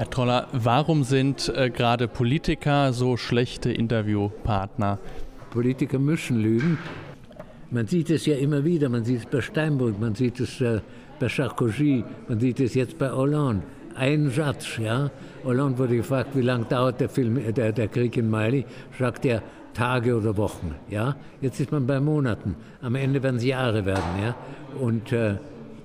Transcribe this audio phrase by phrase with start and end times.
[0.00, 4.98] Herr Troller, warum sind äh, gerade Politiker so schlechte Interviewpartner?
[5.50, 6.78] Politiker müssen lügen.
[7.70, 10.80] Man sieht es ja immer wieder, man sieht es bei Steinbrück, man sieht es äh,
[11.18, 13.62] bei Sarkozy, man sieht es jetzt bei Hollande.
[13.94, 15.10] Ein Satz, ja.
[15.44, 18.64] Hollande wurde gefragt, wie lange dauert der, Film, äh, der, der Krieg in Mali?
[18.98, 19.42] Sagt er,
[19.74, 21.14] Tage oder Wochen, ja.
[21.42, 22.56] Jetzt ist man bei Monaten.
[22.80, 24.34] Am Ende werden es Jahre werden, ja.
[24.80, 25.34] Und äh,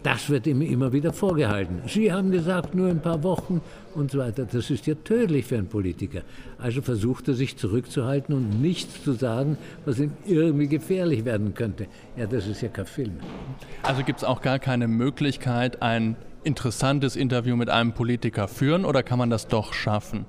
[0.05, 1.81] das wird ihm immer wieder vorgehalten.
[1.87, 3.61] Sie haben gesagt, nur ein paar Wochen
[3.95, 4.45] und so weiter.
[4.45, 6.21] Das ist ja tödlich für einen Politiker.
[6.59, 11.87] Also versucht er sich zurückzuhalten und nichts zu sagen, was ihm irgendwie gefährlich werden könnte.
[12.17, 13.13] Ja, das ist ja kein Film.
[13.81, 19.01] Also gibt es auch gar keine Möglichkeit, ein interessantes Interview mit einem Politiker führen oder
[19.01, 20.25] kann man das doch schaffen?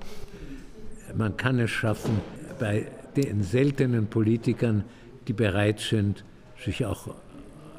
[1.15, 2.19] Man kann es schaffen
[2.59, 4.85] bei den seltenen Politikern,
[5.27, 6.23] die bereit sind,
[6.65, 7.09] sich auch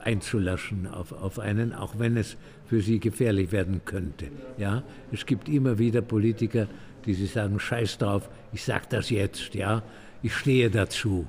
[0.08, 2.36] einzulaschen auf, auf einen, auch wenn es
[2.66, 4.26] für sie gefährlich werden könnte.
[4.56, 4.82] Ja?
[5.12, 6.66] Es gibt immer wieder Politiker,
[7.04, 9.82] die sie sagen, scheiß drauf, ich sage das jetzt, ja,
[10.22, 11.26] ich stehe dazu.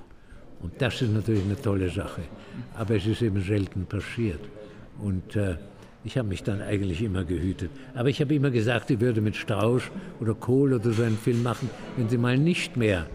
[0.61, 2.21] Und das ist natürlich eine tolle Sache.
[2.73, 4.41] Aber es ist eben selten passiert.
[4.97, 5.55] Und äh,
[6.03, 7.71] ich habe mich dann eigentlich immer gehütet.
[7.95, 9.83] Aber ich habe immer gesagt, ich würde mit Strauß
[10.21, 13.07] oder Kohl oder so einen Film machen, wenn sie mal nicht mehr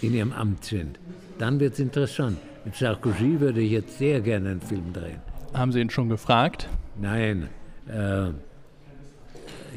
[0.00, 0.98] in ihrem Amt sind.
[1.38, 2.38] Dann wird es interessant.
[2.66, 5.20] Mit Sarkozy würde ich jetzt sehr gerne einen Film drehen.
[5.54, 6.68] Haben Sie ihn schon gefragt?
[7.00, 7.48] Nein,
[7.88, 8.30] äh,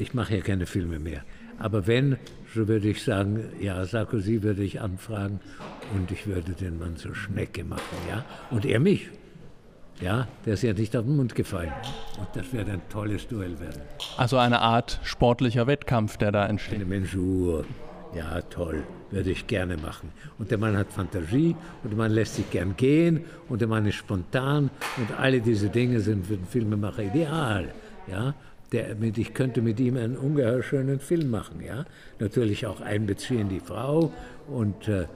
[0.00, 1.22] ich mache ja keine Filme mehr.
[1.60, 2.16] Aber wenn,
[2.52, 5.38] so würde ich sagen, ja, Sarkozy würde ich anfragen
[5.94, 8.24] und ich würde den Mann zur Schnecke machen, ja.
[8.50, 9.08] Und er mich.
[10.00, 11.72] Ja, der ist ja nicht auf den Mund gefallen.
[12.18, 13.82] Und das wird ein tolles Duell werden.
[14.16, 16.80] Also eine Art sportlicher Wettkampf, der da entsteht.
[16.80, 17.64] Eine Mensur.
[18.14, 20.10] Ja, toll, würde ich gerne machen.
[20.38, 23.86] Und der Mann hat Fantasie und der Mann lässt sich gern gehen und der Mann
[23.86, 27.72] ist spontan und alle diese Dinge sind für den Filmemacher ideal.
[28.08, 28.34] Ja,
[28.72, 31.60] der, ich könnte mit ihm einen ungeheuer schönen Film machen.
[31.64, 31.84] Ja,
[32.18, 34.12] natürlich auch einbeziehen die Frau
[34.48, 35.06] und äh,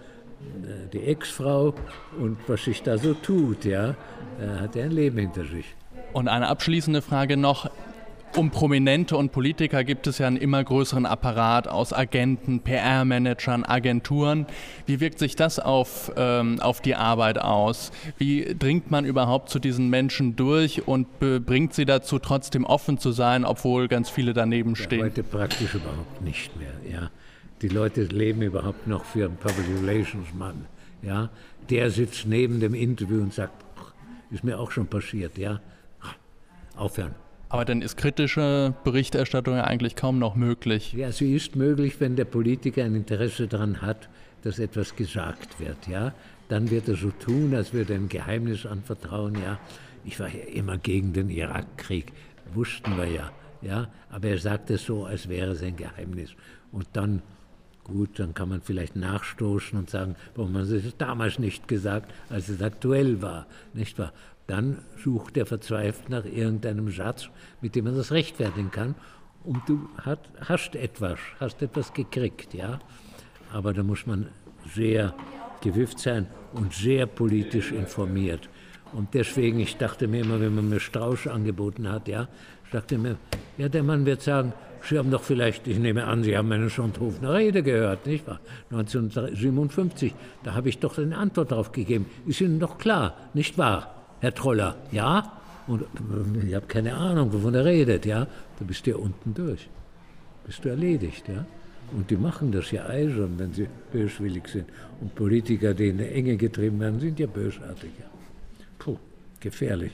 [0.92, 1.74] die Ex-Frau
[2.20, 3.64] und was sich da so tut.
[3.64, 3.96] Ja,
[4.38, 5.74] da hat er ein Leben hinter sich.
[6.12, 7.70] Und eine abschließende Frage noch.
[8.36, 14.46] Um Prominente und Politiker gibt es ja einen immer größeren Apparat aus Agenten, PR-Managern, Agenturen.
[14.86, 17.92] Wie wirkt sich das auf, ähm, auf die Arbeit aus?
[18.18, 23.12] Wie dringt man überhaupt zu diesen Menschen durch und bringt sie dazu, trotzdem offen zu
[23.12, 24.98] sein, obwohl ganz viele daneben stehen?
[24.98, 26.72] Ja, heute praktisch überhaupt nicht mehr.
[26.90, 27.10] Ja.
[27.62, 30.66] Die Leute leben überhaupt noch für einen Public Relations Mann.
[31.02, 31.30] Ja.
[31.70, 33.64] Der sitzt neben dem Interview und sagt,
[34.32, 35.38] ist mir auch schon passiert.
[35.38, 35.60] Ja.
[36.76, 37.14] Aufhören.
[37.48, 40.92] Aber dann ist kritische Berichterstattung ja eigentlich kaum noch möglich.
[40.92, 44.08] Ja, sie ist möglich, wenn der Politiker ein Interesse daran hat,
[44.42, 45.86] dass etwas gesagt wird.
[45.88, 46.12] Ja?
[46.48, 49.34] Dann wird er so tun, als würde er ein Geheimnis anvertrauen.
[49.34, 49.58] Ja?
[50.04, 52.12] Ich war ja immer gegen den Irakkrieg,
[52.52, 53.30] wussten wir ja.
[53.62, 53.88] Ja?
[54.10, 56.30] Aber er sagt es so, als wäre es ein Geheimnis.
[56.72, 57.22] Und dann
[57.84, 62.48] Gut, dann kann man vielleicht nachstoßen und sagen, warum Sie es damals nicht gesagt, als
[62.48, 64.14] es aktuell war, nicht wahr?
[64.46, 67.28] Dann sucht er verzweifelt nach irgendeinem Satz,
[67.60, 68.94] mit dem man das rechtfertigen kann.
[69.42, 69.88] Und du
[70.40, 72.78] hast etwas, hast etwas gekriegt, ja.
[73.52, 74.28] Aber da muss man
[74.74, 75.14] sehr
[75.60, 78.48] gewifft sein und sehr politisch informiert.
[78.92, 82.28] Und deswegen, ich dachte mir immer, wenn man mir Strauß angeboten hat, ja,
[82.70, 83.16] dachte mir,
[83.58, 84.52] ja, der Mann wird sagen,
[84.88, 88.40] Sie haben doch vielleicht, ich nehme an, Sie haben eine Schonthofener Rede gehört, nicht wahr?
[88.70, 92.06] 1957, da habe ich doch eine Antwort darauf gegeben.
[92.26, 94.03] Ist Ihnen doch klar, nicht wahr?
[94.20, 95.32] Herr Troller, ja?
[95.66, 98.26] Und äh, ich habe keine Ahnung, wovon er redet, ja?
[98.58, 99.68] Da bist du ja unten durch.
[100.46, 101.44] Bist du erledigt, ja?
[101.92, 104.66] Und die machen das ja eisern, wenn sie böswillig sind.
[105.00, 107.90] Und Politiker, die in eine Enge getrieben werden, sind ja bösartig.
[108.78, 108.96] Puh,
[109.40, 109.92] gefährlich.